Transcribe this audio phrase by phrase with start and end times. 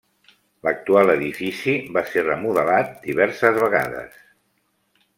[0.67, 4.21] L'actual edifici va ser remodelat diverses vegades.